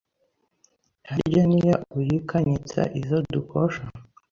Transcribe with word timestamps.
Harya 1.09 1.43
nia 1.51 1.75
uyika 1.97 2.37
nyitsa 2.47 2.81
izo 3.01 3.17
dukosha 3.31 3.83